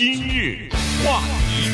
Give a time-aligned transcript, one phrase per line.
[0.00, 0.66] 今日
[1.04, 1.68] 话题，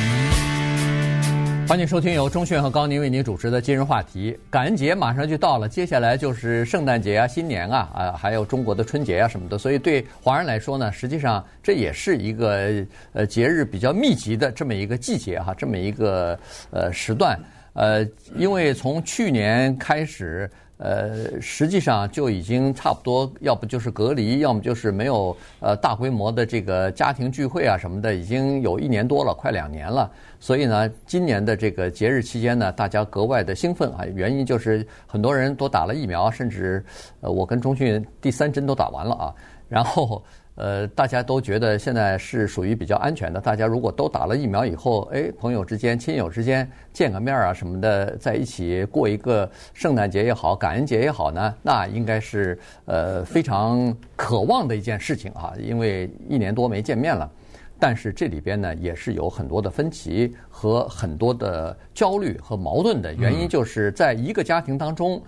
[1.69, 4.37] 欢迎收听由钟迅和高宁为您主持的今日话题。
[4.51, 9.57] 感恩节马上就到了，接下来就是圣诞节啊、新年啊啊，还有中国的春节啊什么的。
[9.57, 16.37] 所以对华人来说呢，实际上这也是一个呃节日比较密集的这么一个季节哈，这么一个
[16.73, 17.39] 呃时段。
[17.75, 18.05] 呃，
[18.35, 20.51] 因为从去年开始。
[20.79, 30.11] 呃，实际上就已经差不多，要不就是隔离，要么就是没有呃大规模的这个家庭聚会啊什么的，已经有一年多了，快两年了。
[30.39, 36.85] 所以呢，今年的这个节日期间呢，大家格外的兴奋啊，原因就是很多人都打了疫苗，甚至
[37.21, 39.35] 呃，我跟钟迅第三针都打完了啊，
[39.69, 40.23] 然后。
[40.57, 43.39] 呃，大家都觉得现在是属于比较安全的。
[43.39, 55.53] 大家如果都打了疫苗以后，哎，朋友之间、亲友之间见个面啊什么的，在一起过一个圣诞节也好、感恩节也好呢，那应该是呃非常渴望的一件事情啊。
[55.61, 57.31] 因为一年多没见面了，
[57.79, 65.23] 但是这里边呢也是有很多的分歧和很多的焦虑和矛盾的原因，就是在一个家庭当中。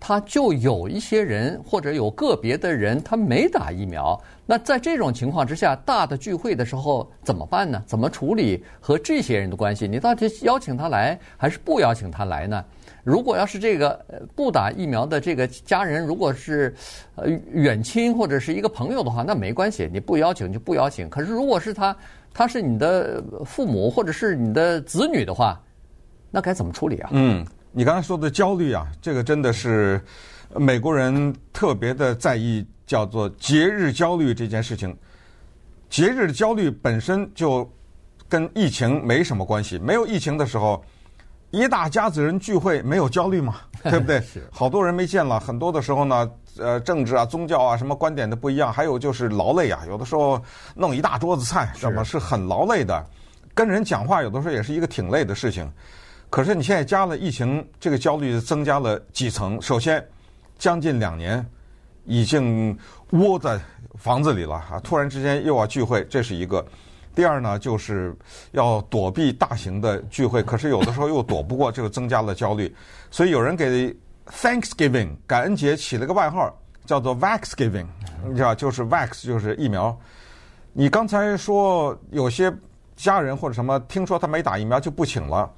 [0.00, 4.18] 他就有一些人，或者有个别的人，他没打疫苗。
[4.46, 7.82] 那在这种情况之下，大的聚会的时候怎么办呢？
[7.86, 9.86] 怎么处理和这些人的关系？
[9.86, 12.64] 你到底邀请他来，还是不邀请他来呢？
[13.04, 14.04] 如果要是这个
[14.34, 16.74] 不打疫苗的这个家人，如果是
[17.16, 21.08] 呃远亲或者是一个朋友的话，那没关系，你不邀请就不邀请。
[21.08, 21.96] 可是如果是他，
[22.32, 25.60] 他是你的父母或者是你的子女的话，
[26.30, 27.10] 那该怎么处理啊？
[27.12, 27.44] 嗯。
[27.70, 30.00] 你刚才说的焦虑啊，这个真的是
[30.56, 34.96] 美国人特别的在意，叫做节日焦虑这件事情。
[35.90, 37.70] 节日的焦虑本身就
[38.28, 39.78] 跟疫情没什么关系。
[39.78, 40.82] 没有疫情的时候，
[41.50, 43.56] 一大家子人聚会没有焦虑吗？
[43.84, 44.22] 对不对？
[44.50, 50.42] 好多人没见了，很多的时候呢，呃，政治啊、宗教啊，什么观点的不一样，还有就是劳累啊，有的时候
[50.74, 53.04] 弄一大桌子菜，什么是很劳累的。
[53.54, 55.70] 跟人讲话有的时候也是一个挺累的事情。
[56.30, 59.60] 可是你现在加了疫情，这个焦虑增加了几层。
[59.62, 60.06] 首先，
[60.58, 61.44] 将近两年
[62.04, 62.76] 已经
[63.10, 63.58] 窝在
[63.94, 66.64] 房子里了啊，突然之间又要聚会，这是一个。
[67.14, 68.14] 第二呢，就是
[68.52, 72.72] 要躲避大型的聚会，可是有的时候又躲不过，这个增加了焦虑。
[73.10, 73.92] 所以有人给
[74.26, 77.86] Thanksgiving 感恩节起了个外号，叫做 Vaxgiving，
[78.28, 79.98] 你知道，就是 Vax 就是疫苗。
[80.72, 82.54] 你刚才说有些
[82.94, 85.50] 家人或者什么，听说他没打疫苗就不请了。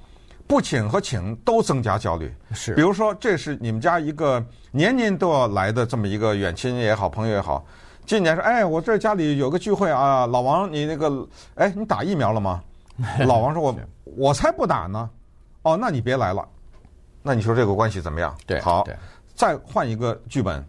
[0.51, 2.75] 不请和请都增加焦虑，是。
[2.75, 7.65] 比如说，这是你们家一个年年都要来的这么一个远亲也好，朋友也好。
[8.05, 11.25] 今年说，哎，我这家里有个聚会啊，老王，你那个，
[11.55, 12.61] 哎，你打疫苗了吗？
[13.25, 13.71] 老王说我，
[14.03, 15.09] 我我才不打呢。
[15.61, 16.45] 哦，那你别来了。
[17.23, 18.35] 那你说这个关系怎么样？
[18.45, 18.85] 对，好，
[19.33, 20.61] 再换一个剧本。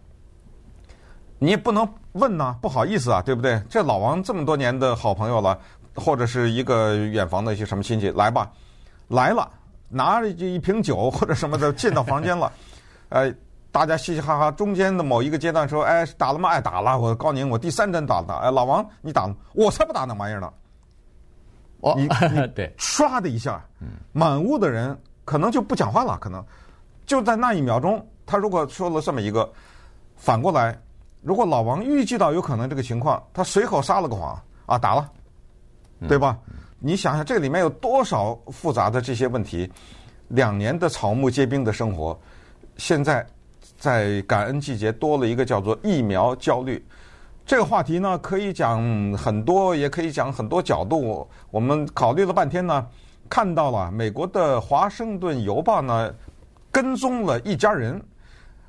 [1.39, 3.61] 你也不能问呐，不好意思啊，对不对？
[3.69, 5.59] 这老王这么多年的好朋友了，
[5.93, 8.49] 或者是一个远房的一些什么亲戚，来吧，
[9.09, 9.45] 来了。
[9.93, 12.51] 拿着这一瓶酒或者什么的进到房间了，
[13.09, 13.31] 呃，
[13.71, 14.51] 大家嘻嘻哈哈。
[14.51, 16.49] 中间的某一个阶段说：“哎，打了吗？
[16.49, 16.99] 哎，打了。
[16.99, 18.35] 我告诉您，我第三针打了。
[18.37, 19.35] 哎，老王，你打了？
[19.53, 20.51] 我才不打那玩意儿呢。
[21.81, 22.07] 哦，你
[22.55, 23.63] 对，唰的一下，
[24.11, 26.17] 满屋的人可能就不讲话了。
[26.19, 26.43] 可能
[27.05, 29.51] 就在那一秒钟，他如果说了这么一个，
[30.15, 30.79] 反过来，
[31.21, 35.09] 如果老王预计到有可能这个情况，他随口撒了个谎啊，打了，
[36.07, 36.37] 对吧？
[36.47, 36.53] 嗯
[36.85, 39.71] 你想想，这里面有多少复杂的这些问题？
[40.27, 42.19] 两年的草木皆兵的生活，
[42.75, 43.25] 现在
[43.77, 46.85] 在感恩季节多了一个叫做疫苗焦虑。
[47.45, 48.83] 这个话题呢，可以讲
[49.13, 51.25] 很多，也可以讲很多角度。
[51.51, 52.85] 我们考虑了半天呢，
[53.29, 56.13] 看到了美国的《华盛顿邮报》呢，
[56.69, 58.01] 跟踪了一家人。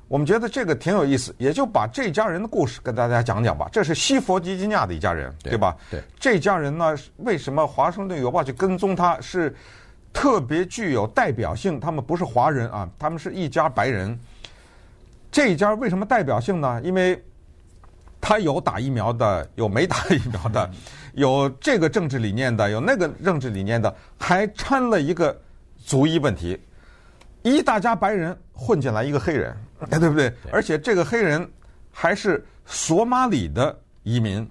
[0.07, 3.67] 我们觉得这个挺有意思，也就把这家人的故事跟大家讲讲吧。
[3.71, 5.75] 这是西弗吉尼亚的一家人，对，对吧？
[5.89, 9.19] 对，这家人呢，为什么华盛顿邮报去跟踪他？
[9.19, 9.55] 是
[10.13, 11.79] 特别具有代表性。
[11.79, 14.17] 他们不是华人啊，他们是一家白人。
[15.31, 16.79] 这一家为什么代表性呢？
[16.83, 17.21] 因为
[18.21, 20.69] 他有打疫苗的，有没打疫苗的，
[21.13, 25.35] 有这个政治理念的，有那个政治理念的，还掺了一个
[25.83, 26.59] 族裔问题。
[27.51, 29.55] 一大家白人混进来一个黑人。
[29.91, 30.33] 哎，对不对？
[30.51, 31.47] 而且这个黑人
[31.91, 34.49] 还是索马里的移民。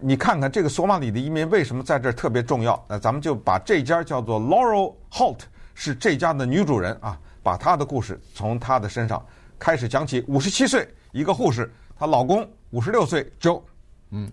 [0.00, 2.84] 你看看这个索马里的移民为什么在这儿特别重要？
[2.88, 5.40] 那咱们就把这家叫做 Laurel Holt
[5.74, 9.24] 是这家的女主人啊，把她的故事从她的身上
[9.58, 10.24] 开始讲起。
[10.26, 13.62] 五十七岁一个护士，她老公五十六岁 Joe。
[14.10, 14.28] 嗯，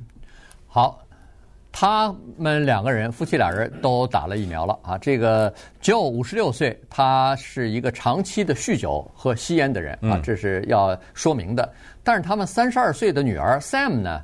[0.66, 1.00] 好。
[1.72, 4.98] 他们两个人，夫妻俩人都打了疫苗了啊。
[4.98, 11.72] 这个 Joe 五十六岁，他是一个长期的酗酒和吸烟的人啊，这是要说明的。
[12.04, 14.22] 但是他们三十二岁的女儿 Sam 呢，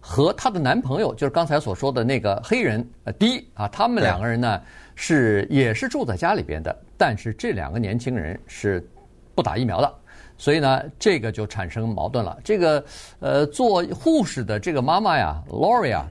[0.00, 4.62] 和她的男朋友，就是刚才所说的那个黑人呃 D 啊，他们两个人呢
[4.94, 8.88] 是也是住在家里边的，但是这两个年轻人是
[9.34, 9.92] 不打疫苗的。
[10.38, 12.36] 所以呢，这个就产生矛盾了。
[12.44, 12.84] 这个，
[13.20, 16.06] 呃，做护士的这个妈妈呀，Lori 啊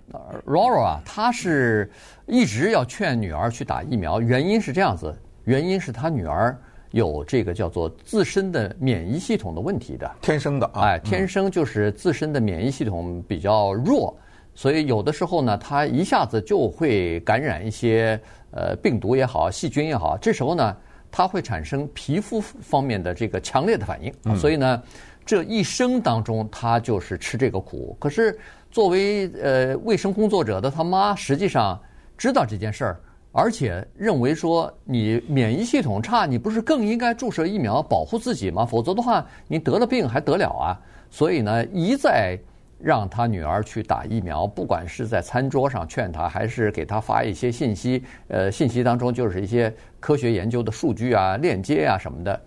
[0.48, 1.92] ，Laura 啊，她是
[2.25, 4.19] 一直要劝女儿去打疫苗。
[4.19, 6.57] 原因是这样子，原因是她女儿
[6.89, 14.18] 有这个叫做自身的免疫系统的问题的，天生的啊，哎，天生就是自身的免疫系统比较弱，
[14.56, 18.19] 所以有的时候呢，她一下子就会感染一些
[18.50, 20.75] 呃病毒也好，细菌也好，这时候呢。
[21.17, 24.83] 它会产生皮肤方面的这个强烈的反应，嗯、所以呢，
[25.25, 27.95] 这一生当中他就是吃这个苦。
[27.97, 28.38] 可是
[28.69, 31.81] 作为呃卫生工作者的他妈，实际上
[32.17, 33.00] 知道这件事儿，
[33.31, 38.65] 而且认为说你免疫系统差，你不是更应该注射疫苗保护自己吗？
[38.65, 40.77] 否则的话，你得了病还得了啊？
[41.09, 42.38] 所以呢，一再。
[42.77, 52.42] 让他女儿去打疫苗，不管是在餐桌上劝他，还是给他发一些信息，呃，信息当中就是一些科学研究的数据啊、链接啊什么的，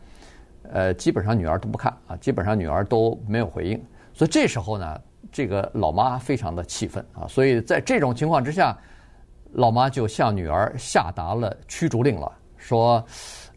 [0.71, 3.83] 呃，基本上女儿都不看啊，基本上女儿都没有回应。
[4.13, 5.01] 所以这时候呢，
[5.33, 8.77] 这个老妈非常的气愤啊，所以在这种情况之下，
[9.53, 13.05] 老妈就向女儿下达了驱逐令了，说，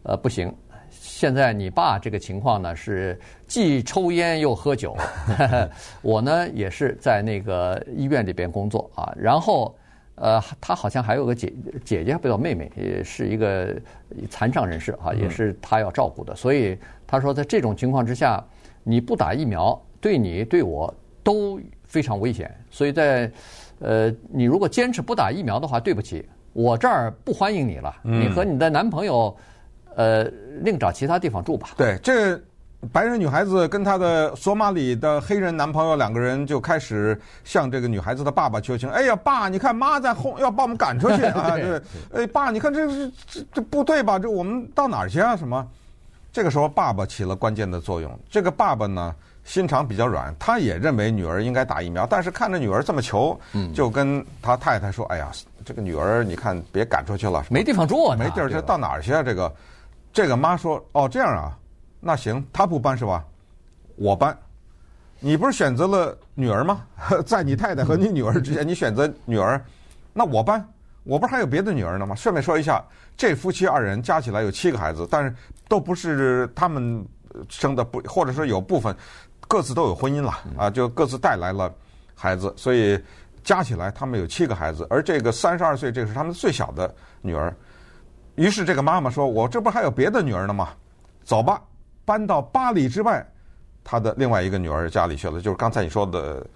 [0.04, 0.52] 呃，不行。
[1.22, 3.16] 现在你爸这个情况呢，是
[3.46, 4.96] 既抽烟又喝酒。
[6.02, 9.72] 我呢也是在那个医院里边工作啊，然后
[10.16, 11.52] 呃，他好像还有个姐
[11.84, 13.72] 姐姐，不叫妹妹，也是一个
[14.28, 16.34] 残障人士啊，也是他要照顾的。
[16.34, 16.76] 所以
[17.06, 18.44] 他说，在这种情况之下，
[18.82, 20.92] 你不打疫苗，对你对我
[21.22, 22.52] 都非常危险。
[22.68, 23.30] 所以在
[23.78, 27.94] 呃，你如果坚持不打疫苗的话，对不起，我这儿不欢迎你了。
[28.02, 29.32] 你和你的男朋友。
[29.96, 30.24] 呃，
[30.60, 31.70] 另找其他地方住吧。
[31.76, 32.40] 对，这
[32.92, 38.88] 白人女孩子跟她的索马里的黑人男朋友两个人就开始向这个女孩子的爸爸求情。
[38.90, 41.56] 哎呀，爸，你看妈在后要把我们赶出去 啊！
[41.56, 41.80] 对，
[42.12, 44.18] 哎，爸，你看这是这这不对吧？
[44.18, 45.36] 这我们到哪儿去啊？
[45.36, 45.64] 什么？
[46.32, 48.10] 这个时候爸爸起了关键的作用。
[48.28, 49.14] 这个爸爸呢，
[49.44, 53.38] 心肠比较软，他也认为女儿应该打疫苗，但是看着女儿这么求，
[53.72, 55.30] 就跟他太太说：“哎呀，
[55.64, 59.22] 这个女儿你看别赶出去了，没地方住啊，没地儿这，到哪儿去啊？
[59.22, 59.52] 这个。”
[60.12, 61.58] 这个妈说：“哦，这样啊，
[62.00, 63.24] 那行，他不搬是吧？
[63.96, 64.36] 我搬。
[65.20, 66.82] 你不是选择了女儿吗？
[67.24, 69.64] 在你太太和你女儿之间，你选择女儿，
[70.12, 70.66] 那我搬。
[71.04, 72.14] 我不是还有别的女儿呢吗？
[72.14, 72.84] 顺便说一下，
[73.16, 75.34] 这夫妻二人加起来有七个孩子，但是
[75.68, 77.04] 都不是他们
[77.48, 78.94] 生的，不，或者说有部分
[79.48, 81.72] 各自都有婚姻了啊，就各自带来了
[82.14, 83.00] 孩子，所以
[83.42, 87.54] 加起来他们有七个孩子，而这个三十二岁，这个是他们最小的女儿。”
[88.34, 90.70] 于是这个妈妈说：“我这不还有别的女儿呢吗？
[91.22, 91.62] 走吧，
[92.04, 93.24] 搬到八里之外，
[93.84, 95.40] 她的另外一个女儿家里去了。
[95.40, 96.46] 就是刚才你说的，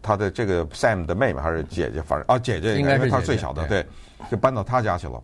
[0.00, 3.86] 她的这个 Sam 的妹妹还是姐姐，反正啊姐姐应该，因为她是最小的，对，
[4.30, 5.22] 就搬到她家去了。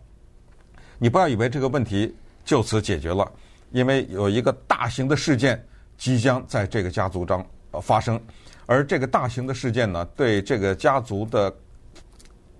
[0.99, 2.15] 你不要以为这个问题
[2.45, 3.29] 就此解决了，
[3.71, 5.61] 因为有一个大型的事件
[5.97, 7.45] 即将在这个家族中
[7.81, 8.21] 发生，
[8.67, 11.53] 而这个大型的事件呢，对这个家族的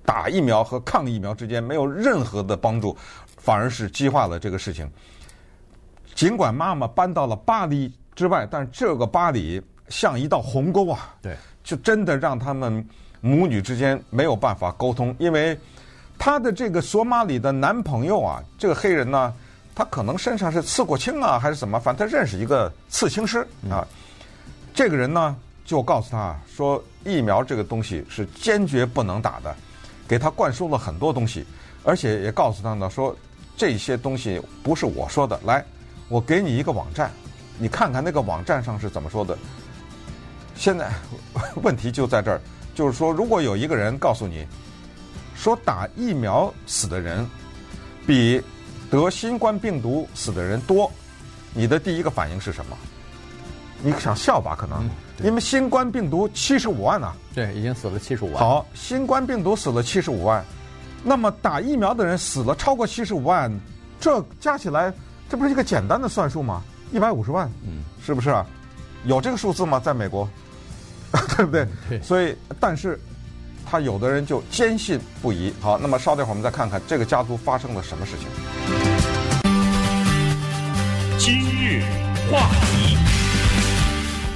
[0.04, 2.98] 打疫苗和抗疫苗之间没有任何的帮助。”
[3.44, 4.90] 反而是激化了这个事情。
[6.16, 11.14] 尽管妈妈搬到了巴黎之外，但这个巴黎像一道鸿沟啊！
[11.22, 12.88] 对，就真的让他们
[13.20, 15.58] 母女之间没有办法沟通，因为
[16.18, 19.34] 她的这个索马里的男朋友啊，这个黑人呢，
[19.74, 21.80] 他可能身上是刺过青啊，还是怎么？
[21.80, 23.86] 反正他认识一个刺青师啊。
[24.74, 25.36] 这个人呢，
[25.66, 29.54] 就告诉他说，疫苗这个东西是坚决不能打的，
[30.08, 31.44] 给他灌输了很多东西，
[31.84, 33.16] 而且也告诉他呢说。
[33.56, 35.64] 这些东西不是我说的，来，
[36.10, 37.12] 我给你一个网站，
[37.58, 39.38] 你看看那个网站上是怎么说的。
[40.56, 40.92] 现在
[41.62, 42.42] 问题就在这儿，
[42.74, 44.46] 就是说，如果有一个人告诉你，
[45.36, 47.28] 说打疫苗死的人
[48.06, 48.42] 比
[48.90, 50.92] 得新冠病毒死的人多，
[51.54, 52.78] 你的第一个反应是什么？
[53.82, 54.56] 你想笑吧？
[54.56, 57.16] 可能，嗯、因为新冠病毒七十五万呢、啊。
[57.36, 58.38] 对，已经死了七十五万。
[58.38, 60.44] 好，新冠病毒死了七十五万。
[61.04, 63.52] 那么打疫苗的人死了超过七十五万，
[64.00, 64.92] 这加起来，
[65.30, 66.62] 这不是一个简单的算数吗？
[66.92, 68.46] 一百五十万，嗯，是不是啊？
[69.04, 69.80] 有这个数字吗？
[69.80, 70.30] 在美国，
[71.36, 71.68] 对不对？
[71.90, 72.02] 对。
[72.02, 72.98] 所以，但是，
[73.66, 75.54] 他有的人就坚信不疑。
[75.60, 78.28] 好，那么稍等一会儿我们再看看这个家族发生了什么事情。
[81.18, 81.84] 今日
[82.32, 83.13] 话题。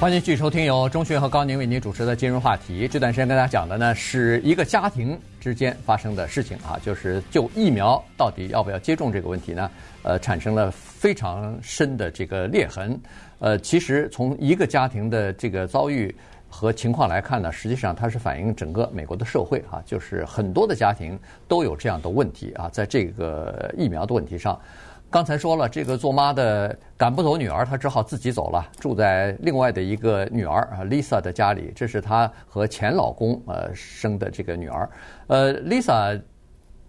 [0.00, 2.86] 欢迎继续收听由钟迅和高宁为您主持的今日话题。
[2.86, 9.68] 这段时间跟大家讲的呢，是一个家庭之间发生的事情啊，就是就疫苗到底要不要接种这个问题呢，
[10.04, 12.96] 呃，产生了非常深的这个裂痕。
[13.40, 16.14] 呃，其实从一个家庭的这个遭遇，
[16.48, 24.56] 和情况来看呢，实际上它是反映整个美国的社会啊，就是很多的家庭都有这样的问题啊，在这个疫苗的问题上。
[25.10, 31.72] 刚才说了，这个做妈的赶不走女儿，她只好自己走了，住在另外的一个女儿啊 Lisa 的家里。
[31.74, 34.86] 这是她和前老公呃生的这个女儿。
[35.28, 36.20] 呃，Lisa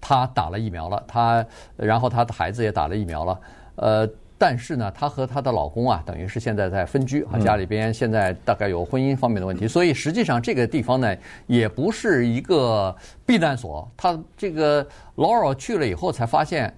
[0.02, 1.46] 她打了疫苗了，她
[1.78, 3.40] 然后她的孩子也打了疫苗了。
[3.76, 11.16] 呃，但是呢，她和她的老公啊，等于是现在在分居啊，家里边现在大概有婚姻方面的问题，所以实际上这个地方呢，
[11.48, 12.94] 也不是一个
[13.26, 13.90] 避难所。
[13.96, 14.86] 她这个
[15.16, 16.76] Laura 去了以后才发现。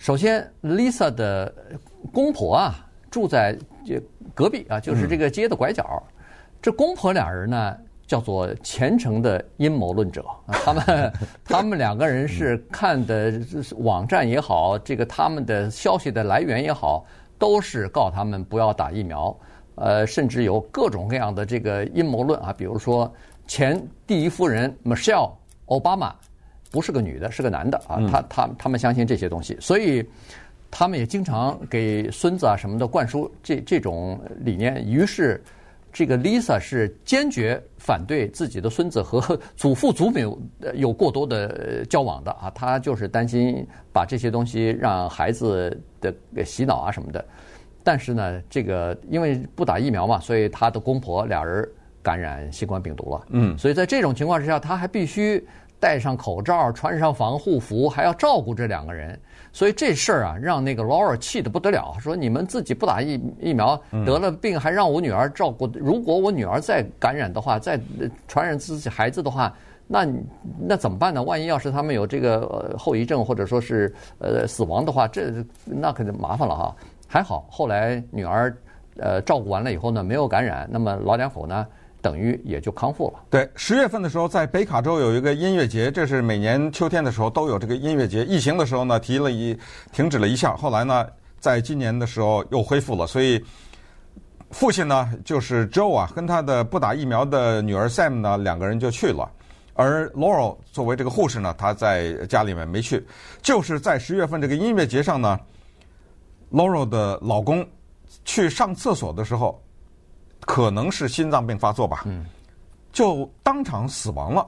[0.00, 1.54] 首先，Lisa 的
[2.10, 3.54] 公婆啊，住在
[3.84, 4.02] 这
[4.34, 6.02] 隔壁啊，就是这个街的拐角。
[6.02, 6.12] 嗯、
[6.62, 7.76] 这公婆俩人呢，
[8.06, 10.24] 叫做虔诚的阴谋论者。
[10.46, 11.12] 他们
[11.44, 13.38] 他们两个人是看的
[13.76, 17.04] 网站也好，这个他们的消息的来源也好，
[17.38, 19.38] 都是告他们不要打疫苗。
[19.74, 23.12] 呃，甚至有各种各样的这个阴谋论啊，比如说
[23.46, 25.32] 前第一夫人 Michelle
[25.66, 26.10] Obama。
[26.70, 27.98] 不是个女的，是个男的啊！
[28.08, 30.08] 他他他们相信这些东西，所以
[30.70, 34.86] 他们也经常给孙子啊什么的灌输这这种理念。
[34.86, 35.42] 于是，
[35.92, 40.40] 这个 Lisa 是坚决反对自己的孙子和 祖父祖母
[40.74, 42.48] 有过多的交往的啊！
[42.54, 47.24] 他就是担心把这些东西让孩子的洗脑啊什么的。
[47.82, 51.68] 但是呢，这个因为不打疫苗嘛，所以他的公婆俩人
[52.00, 53.26] 感染新冠病毒了。
[53.30, 55.44] 嗯，所以在这种情况之下，他还必须。
[55.80, 59.18] 戴上口罩，穿上防护服，还要照顾这两个人，
[59.50, 67.80] 所以这事儿啊，让那个 Laura 气得不得了，说你们自己不打疫疫苗，得了病还让我女儿照顾，如果我女儿再感染的话，再
[68.28, 69.52] 传染自己孩子的话，
[69.86, 70.06] 那
[70.60, 71.22] 那怎么办呢？
[71.22, 75.32] 万一要是他们有这个后遗症，或者说是呃死亡的话，这
[75.64, 76.76] 那可就麻烦了哈。
[77.08, 78.54] 还好后来女儿
[78.98, 81.66] 呃照顾完了以后呢，没有感染，那么老两口呢？
[82.02, 83.22] 等于也就康复了。
[83.28, 88.24] 对，十月份的时候，在北卡州有一个音乐节，这是每年秋天的时候都有这个音乐节。
[88.24, 89.56] 疫情的时候呢，提了一
[89.92, 91.06] 停止了一下，后来呢，
[91.38, 93.06] 在今年的时候又恢复了。
[93.06, 93.44] 所以
[94.50, 99.30] 父亲呢，就是 Joe 啊，跟他的不打疫苗的女儿 Sam 呢，两个人就去了。
[99.74, 103.06] 而 Laurel 作为这个护士呢，她在家里面没去。
[103.42, 105.38] 就是在十月份这个音乐节上呢
[106.50, 107.66] ，Laurel 的老公
[108.24, 109.62] 去上厕所的时候。
[110.46, 112.04] 可能是心脏病发作吧，
[112.92, 114.46] 就当场死亡了。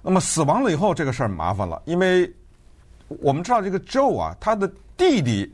[0.00, 2.32] 那么死亡了以后，这个事儿麻烦了，因为
[3.08, 5.52] 我们知道这个 Joe 啊，他的弟弟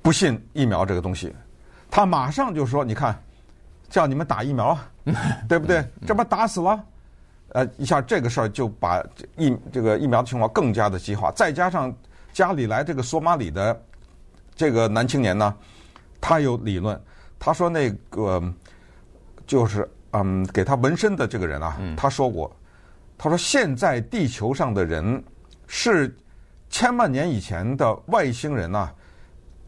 [0.00, 1.34] 不信疫苗这个东西，
[1.90, 3.20] 他马上就说：“你看，
[3.90, 4.78] 叫你们打疫苗，
[5.48, 5.84] 对不对？
[6.06, 6.82] 这不打死了？
[7.48, 9.04] 呃，一下这个事儿就把
[9.36, 11.30] 疫这个疫苗的情况更加的激化。
[11.32, 11.94] 再加上
[12.32, 13.78] 家里来这个索马里的
[14.54, 15.54] 这个男青年呢，
[16.20, 16.98] 他有理论。”
[17.44, 18.42] 他说：“那个
[19.46, 22.50] 就是嗯，给他纹身的这个人啊，他说过，
[23.18, 25.22] 他说现在地球上的人
[25.66, 26.16] 是
[26.70, 28.90] 千万年以前的外星人呐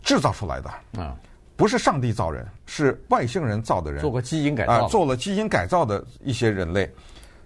[0.02, 0.71] 制造出来的
[1.02, 1.14] 啊，
[1.54, 6.90] 不是上帝造人，是外星人造的人，做过基因改造，做了基因改造的一些人类。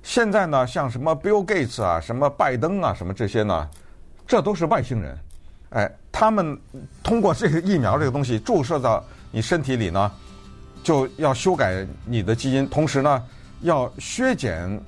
[0.05, 3.69] 现在呢，像什么 Bill Gates 啊，什么拜登啊，什么这些呢，
[4.29, 5.19] 这都是外星人。
[5.71, 6.57] 哎，他们
[7.03, 10.11] 通过这个疫苗这个东西注射到。”你身体里呢，
[10.83, 13.23] 就要修改你的基因，同时呢，
[13.61, 14.81] 要削减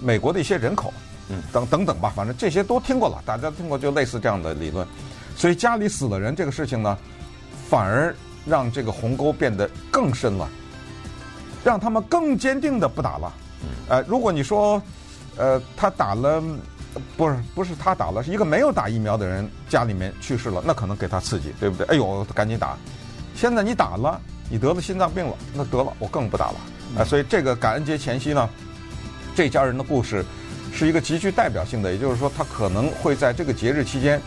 [0.00, 0.92] 美国的一些人口，
[1.28, 4.86] 嗯，等等等吧，反正这些都听过了，大家听过就类似这样的理论，
[5.36, 6.98] 所以家里死了人这个事情呢，
[7.68, 8.14] 反而
[8.46, 10.48] 让这个鸿沟变得更深了，
[11.62, 13.32] 让他们更坚定的不打了。
[13.88, 14.80] 呃，如果你说，
[15.36, 16.42] 呃，他打了，
[17.16, 21.86] 不是不是他打了，是一个没有打疫苗的人家里面去世了，那可能给他刺激，对不对？
[21.86, 22.76] 哎呦，赶紧打。
[23.34, 24.20] 现在你打了，
[24.50, 26.56] 你得了心脏病了，那得了，我更不打了。
[26.98, 28.48] 啊，所以这个感恩节前夕呢，
[29.34, 30.24] 这家人的故事
[30.72, 34.20] 是一个极具代表性的，也就是说，他可能会在这个节日期间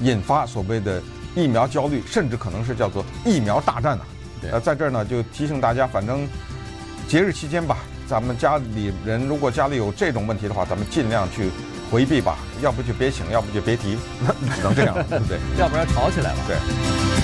[0.00, 1.02] 引发所谓的
[1.34, 4.04] 疫苗焦虑，甚至可能是叫做疫苗大战呢。
[4.52, 6.28] 呃，在这儿呢，就提醒大家，反正
[7.08, 11.50] 节日期间吧，咱们家里人如果家里有这种问题的话，咱们尽量去
[11.90, 13.96] 回避吧，要不就别请，要不就别提，
[14.54, 15.38] 只能这样，对 不对？
[15.58, 16.38] 要不然吵起来了。
[16.46, 17.21] 对。